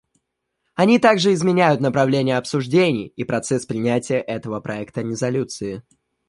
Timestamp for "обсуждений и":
2.39-3.23